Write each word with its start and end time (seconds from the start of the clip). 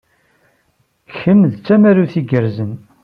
Kemm 1.17 1.41
d 1.53 1.55
tamarut 1.65 2.13
igerrzen. 2.21 2.73